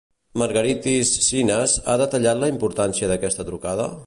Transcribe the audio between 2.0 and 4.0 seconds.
detallat la importància d'aquesta trucada?